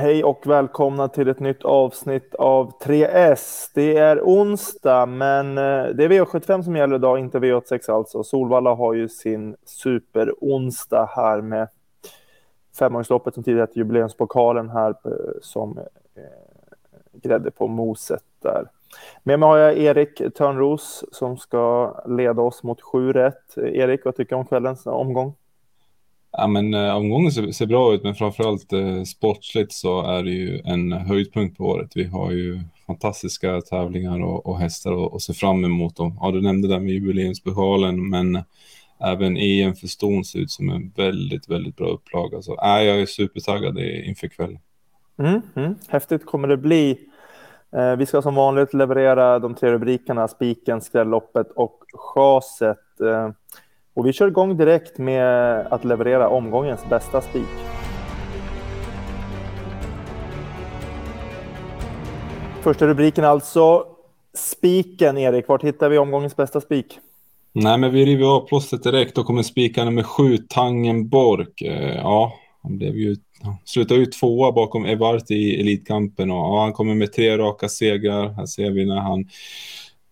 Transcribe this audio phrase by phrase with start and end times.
[0.00, 3.70] Hej och välkomna till ett nytt avsnitt av 3S.
[3.74, 8.24] Det är onsdag, men eh, det är V75 som gäller idag, inte V86 alltså.
[8.24, 11.68] Solvalla har ju sin superonsdag här med
[12.78, 16.22] femåringsloppet som tidigare hette jubileumspokalen här eh, som eh,
[17.12, 18.64] grädde på moset där.
[19.22, 23.58] Med mig har jag Erik Törnros som ska leda oss mot 7 rätt.
[23.58, 25.34] Erik, vad tycker du om kvällens omgång?
[26.40, 30.30] Ja, men eh, omgången ser, ser, bra ut, men framförallt eh, sportsligt så är det
[30.30, 31.90] ju en höjdpunkt på året.
[31.94, 35.96] Vi har ju fantastiska tävlingar och, och hästar att se fram emot.
[35.96, 36.18] dem.
[36.20, 38.42] ja, du nämnde det med jubileumspokalen, men
[38.98, 42.30] även EM för ston ser ut som en väldigt, väldigt bra upplaga.
[42.30, 44.58] Så alltså, äh, jag är supertaggad inför kvällen.
[45.18, 45.74] Mm, mm.
[45.88, 46.98] Häftigt kommer det bli.
[47.72, 53.00] Eh, vi ska som vanligt leverera de tre rubrikerna spiken, skrälloppet och chaset.
[53.00, 53.30] Eh,
[53.98, 57.48] och vi kör igång direkt med att leverera omgångens bästa spik.
[62.62, 63.84] Första rubriken alltså.
[64.34, 65.48] Spiken, Erik.
[65.48, 66.98] Vart hittar vi omgångens bästa spik?
[67.52, 69.14] Nej, men vi river av plåstret direkt.
[69.14, 71.62] Då kommer spika nummer sju, Tangen Bork.
[71.62, 72.32] Eh, ja,
[72.62, 73.16] han blev ju
[73.64, 78.28] slutade ju tvåa bakom Evart i Elitkampen och ja, han kommer med tre raka segrar.
[78.28, 79.28] Här ser vi när han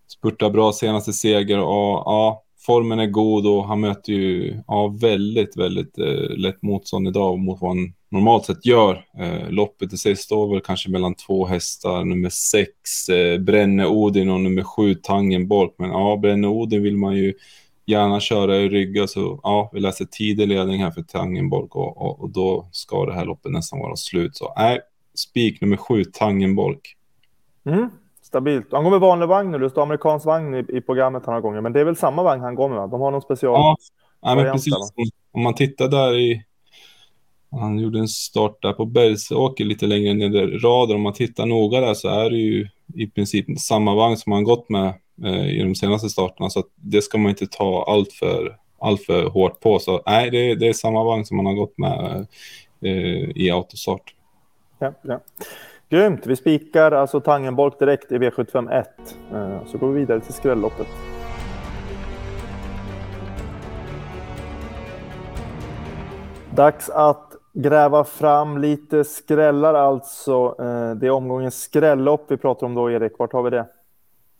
[0.07, 5.57] spurtar bra senaste seger och ja, formen är god och han möter ju ja, väldigt,
[5.57, 9.05] väldigt eh, lätt motstånd idag mot vad han normalt sett gör.
[9.19, 14.29] Eh, loppet i sig står väl kanske mellan två hästar, nummer sex eh, Brenne Odin
[14.29, 15.75] och nummer sju Tangen Bolk.
[15.77, 17.33] Men ja, Brenne Odin vill man ju
[17.85, 22.01] gärna köra i rygga så alltså, ja, vi läser tidig ledning här för Tangenborg och,
[22.01, 24.35] och, och, då ska det här loppet nästan vara slut.
[24.35, 24.79] Så nej,
[25.15, 26.77] spik nummer sju Tangenborg.
[27.65, 27.89] Mm.
[28.27, 28.67] Stabilt.
[28.71, 29.57] Han går med vanlig vagn nu.
[29.57, 31.61] Det står amerikansk vagn i, i programmet några gånger.
[31.61, 32.89] Men det är väl samma vagn han går med?
[32.89, 33.53] De har någon special.
[33.53, 33.77] Ja,
[34.21, 34.73] ja men precis.
[35.31, 36.43] Om man tittar där i...
[37.51, 40.95] Han gjorde en start där på Bergsåker lite längre ner i raden.
[40.95, 44.43] Om man tittar noga där så är det ju i princip samma vagn som han
[44.43, 46.49] gått med eh, i de senaste starterna.
[46.49, 49.79] Så det ska man inte ta allt för, allt för hårt på.
[49.79, 52.27] Så nej, det, det är samma vagn som han har gått med
[52.81, 54.13] eh, i autostart.
[54.79, 55.19] Ja, ja.
[55.89, 56.25] Grymt!
[56.25, 58.85] Vi spikar alltså Tangenbolk direkt i V751.
[59.33, 60.87] Eh, så går vi vidare till skrälloppet.
[66.55, 70.55] Dags att gräva fram lite skrällar alltså.
[70.59, 73.11] Eh, det är omgångens skrällopp vi pratar om då, Erik.
[73.19, 73.65] Vart har vi det?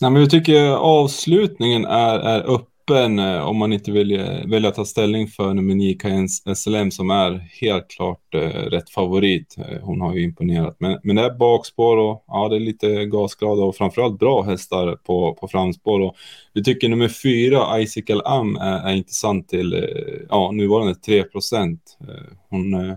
[0.01, 4.69] Nej, men jag tycker avslutningen är, är upp öppen eh, om man inte vill välja
[4.69, 9.55] att ta ställning för nummer 9 SLM som är helt klart eh, rätt favorit.
[9.57, 10.75] Eh, hon har ju imponerat.
[10.79, 14.95] Men, men det är bakspår och ja, det är lite gasglada och framförallt bra hästar
[14.95, 15.99] på, på framspår.
[15.99, 16.15] Och
[16.53, 19.81] vi tycker nummer 4 Icicle Am är, är intressant till eh,
[20.29, 21.97] ja, nuvarande 3 procent.
[22.01, 22.95] Eh, hon eh,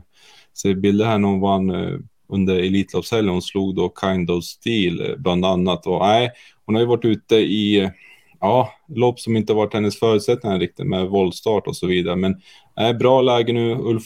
[0.62, 1.98] ser bilder här när hon vann eh,
[2.28, 3.32] under Elitloppshelgen.
[3.32, 5.86] Hon slog då Kind of Steel eh, bland annat.
[5.86, 6.30] Och nej,
[6.66, 7.90] hon har ju varit ute i
[8.40, 12.16] ja, lopp som inte varit hennes förutsättningar riktigt med våldstart och så vidare.
[12.16, 12.40] Men
[12.80, 14.04] äh, bra läge nu, Ulf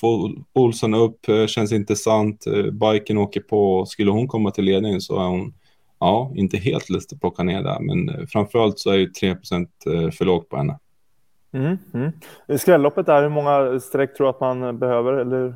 [0.53, 2.47] Olsson upp, äh, känns intressant.
[2.47, 5.55] Äh, biken åker på, skulle hon komma till ledningen så är hon
[6.00, 7.81] ja, inte helt lätt att plocka ner där.
[7.81, 9.37] Men framförallt så är ju 3
[10.19, 10.78] för lågt på henne.
[11.53, 12.12] Mm, mm.
[12.59, 15.12] Skrälloppet är hur många streck tror du att man behöver?
[15.12, 15.55] Eller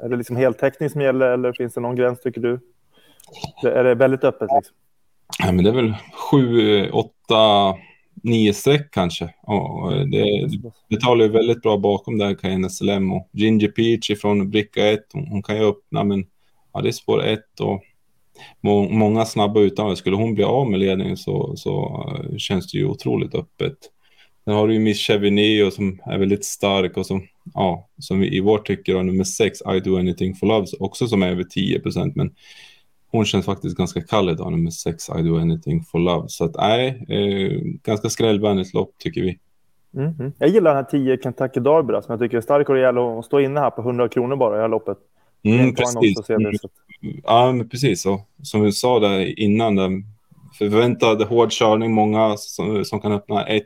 [0.00, 2.60] är det liksom heltäckning som gäller eller finns det någon gräns tycker du?
[3.64, 4.48] Är det väldigt öppet?
[4.56, 4.76] Liksom?
[5.38, 5.94] Ja, men det är väl
[6.30, 7.74] sju, åtta
[8.22, 9.34] nio streck kanske.
[9.42, 10.48] Och det,
[10.88, 15.00] det talar ju väldigt bra bakom där Cayenne SLM och Ginger Peach ifrån bricka 1.
[15.12, 16.26] Hon, hon, kan ju öppna men
[16.72, 17.82] ja, det är spår 1 och
[18.60, 19.94] må, många snabba utanför.
[19.94, 23.76] Skulle hon bli av med ledningen så, så uh, känns det ju otroligt öppet.
[24.44, 28.36] Sen har du ju Miss Chevineo som är väldigt stark och som, ja, som vi
[28.36, 31.44] i vårt tycker har nummer 6, I do anything for love, också som är över
[31.44, 32.16] 10 procent.
[32.16, 32.34] Men
[33.12, 36.24] hon känns faktiskt ganska kall idag, nummer sex, I do anything for love.
[36.28, 39.38] Så att nej, eh, ganska skrällvänligt lopp tycker vi.
[39.96, 40.32] Mm -hmm.
[40.38, 43.24] Jag gillar den här 10 Kentucky Derby som jag tycker är stark och rejäl och
[43.24, 44.98] stå inne här på 100 kronor bara i det här loppet.
[45.44, 46.30] Mm, precis.
[46.30, 46.52] Mm.
[47.24, 48.06] Ja, men precis.
[48.06, 50.04] Och som vi sa där innan, den
[50.58, 53.64] förväntad hård körning, många som, som kan öppna 1,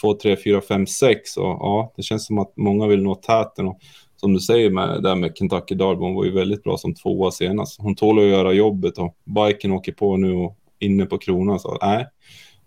[0.00, 1.36] 2, 3, 4, 5, 6.
[1.36, 3.66] Och ja, det känns som att många vill nå täten.
[3.66, 3.78] Och
[4.26, 7.30] som du säger med, där med Kentucky Derby, hon var ju väldigt bra som tvåa
[7.30, 7.80] senast.
[7.80, 11.58] Hon tål att göra jobbet och biken åker på nu och inne på kronan.
[11.58, 12.06] Så nej,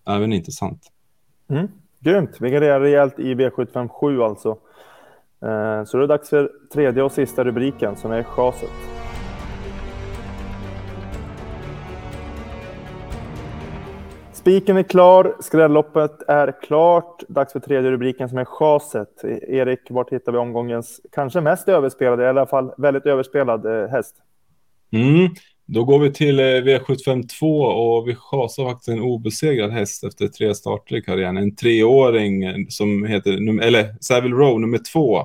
[0.08, 0.82] även intressant.
[1.50, 1.68] Mm.
[2.00, 4.50] Grymt, vi garderar rejält i V757 alltså.
[5.42, 8.70] Eh, så det är dags för tredje och sista rubriken som är chaset.
[14.40, 17.24] Spiken är klar, skrälloppet är klart.
[17.28, 19.24] Dags för tredje rubriken som är chaset.
[19.48, 24.16] Erik, vart hittar vi omgångens kanske mest överspelade, i alla fall väldigt överspelad eh, häst?
[24.92, 25.30] Mm.
[25.66, 30.56] Då går vi till eh, V752 och vi chasar faktiskt en obesegrad häst efter tre
[30.56, 31.38] starter i karriären.
[31.38, 35.18] En treåring eh, som heter, eller Savile Row nummer två.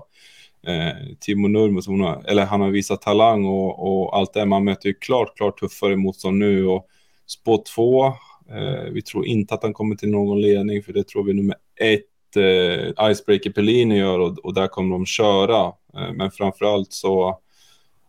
[0.66, 4.46] Eh, Timo Nurmo, som har, eller han har visat talang och, och allt det.
[4.46, 6.86] Man möter ju klart, klart tuffare motstånd nu och
[7.26, 8.12] spå två.
[8.50, 11.56] Eh, vi tror inte att han kommer till någon ledning för det tror vi nummer
[11.80, 15.66] ett eh, Icebreaker Pellini gör och, och där kommer de köra.
[15.96, 17.38] Eh, men framförallt så,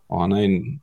[0.09, 0.79] ja, han är en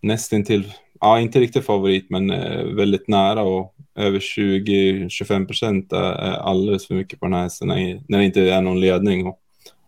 [0.00, 6.32] nästintill, ja inte riktigt favorit men eh, väldigt nära och över 20-25 procent är, är
[6.32, 9.26] alldeles för mycket på den här hästen när, när det inte är någon ledning.
[9.26, 9.38] Och,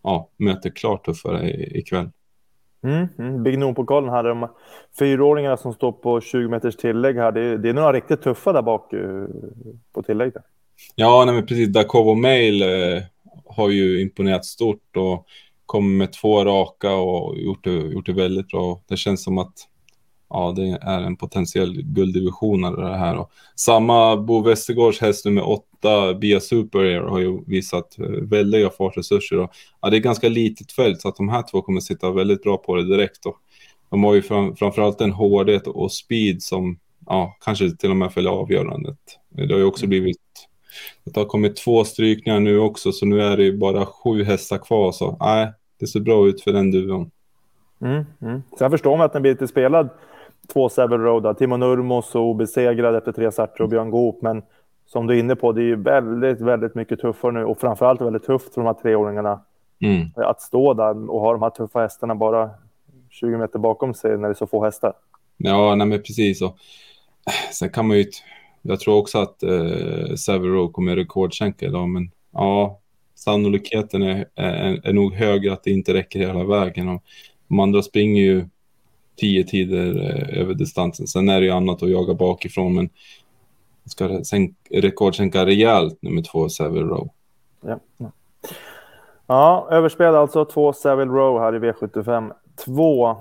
[0.02, 2.10] ja, möter klart tuffare ikväll.
[2.84, 3.42] Mm, mm.
[3.42, 4.48] Big Noon-pokalen här, de
[4.98, 8.62] fyraåringarna som står på 20 meters tillägg här, det, det är några riktigt tuffa där
[8.62, 9.26] bak uh,
[9.92, 10.32] på tillägg.
[10.32, 10.42] Där.
[10.94, 11.68] Ja, nej, men precis.
[11.68, 13.02] Dakovo Mail uh,
[13.44, 15.26] har ju imponerat stort och
[15.66, 18.80] kommer med två raka och gjort det, gjort det väldigt bra.
[18.88, 19.54] Det känns som att
[20.34, 23.16] ja, det är en potentiell gulddivision av det här.
[23.16, 28.70] Och samma Bo Westergårds häst nummer åtta, Bia Super Air, har ju visat eh, väldiga
[28.70, 29.38] fartresurser.
[29.38, 29.50] Och,
[29.80, 32.56] ja, det är ganska litet fält så att de här två kommer sitta väldigt bra
[32.56, 33.26] på det direkt.
[33.26, 33.36] Och
[33.90, 38.12] de har ju fram, framförallt en hårdhet och speed som ja, kanske till och med
[38.12, 38.98] följer avgörandet.
[39.28, 40.18] Det har ju också blivit
[41.04, 44.58] det har kommit två strykningar nu också, så nu är det ju bara sju hästar
[44.58, 44.92] kvar.
[44.92, 47.10] Så nej, det ser bra ut för den duon.
[47.80, 48.42] Mm, mm.
[48.58, 49.88] Sen förstår man att den blir lite spelad
[50.52, 51.38] två Seven Road.
[51.38, 54.22] Timo Nurmos och obesegrad efter tre starter och Björn Goop.
[54.22, 54.42] Men
[54.86, 58.00] som du är inne på, det är ju väldigt, väldigt mycket tuffare nu och framförallt
[58.00, 59.40] väldigt tufft för de här treåringarna
[59.80, 60.10] mm.
[60.16, 62.50] att stå där och ha de här tuffa hästarna bara
[63.10, 64.92] 20 meter bakom sig när det är så få hästar.
[65.36, 66.42] Ja, nej men precis.
[66.42, 66.56] Och
[67.52, 68.04] sen kan man ju...
[68.62, 72.80] Jag tror också att eh, Severo kommer rekordsänka idag, men ja,
[73.14, 76.88] sannolikheten är, är, är nog högre att det inte räcker hela vägen.
[76.88, 77.02] Och
[77.48, 78.44] de andra springer ju
[79.16, 81.06] tio tider eh, över distansen.
[81.06, 82.88] Sen är det ju annat att jaga bakifrån, men
[83.86, 84.20] ska
[84.70, 87.08] rekordsänka rejält nummer två, Savile Row.
[87.60, 88.12] Ja, ja.
[89.26, 92.32] ja överspel alltså två Savile Row här i V75
[92.64, 93.16] 2.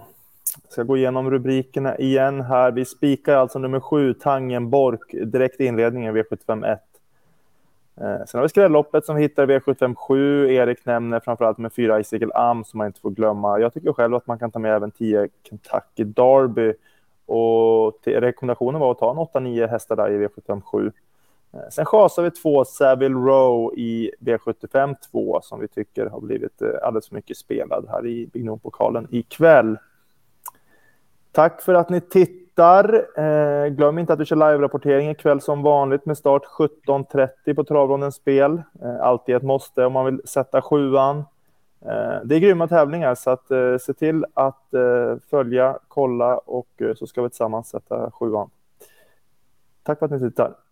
[0.69, 2.71] Ska gå igenom rubrikerna igen här.
[2.71, 6.79] Vi spikar alltså nummer sju, Tangen, Bork, direkt i inledningen V75 1.
[7.95, 10.47] Eh, sen har vi skrälloppet som vi hittar i V757.
[10.47, 13.59] Erik nämner framförallt med fyra Icicle Am som man inte får glömma.
[13.59, 16.73] Jag tycker själv att man kan ta med även 10 Kentucky Derby.
[17.25, 20.91] Och rekommendationen var att ta en 8-9 hästar där i V757.
[21.53, 26.61] Eh, sen chasar vi två Savile Row i V75 2 som vi tycker har blivit
[26.61, 29.77] eh, alldeles för mycket spelad här i Big pokalen ikväll.
[31.31, 33.05] Tack för att ni tittade tittar.
[33.17, 38.15] Eh, glöm inte att vi kör live-rapportering ikväll som vanligt med start 17.30 på Travrondens
[38.15, 38.61] spel.
[38.81, 41.17] Eh, alltid ett måste om man vill sätta sjuan.
[41.85, 46.81] Eh, det är grymma tävlingar så att eh, se till att eh, följa, kolla och
[46.81, 48.49] eh, så ska vi tillsammans sätta sjuan.
[49.83, 50.62] Tack för att ni tittar.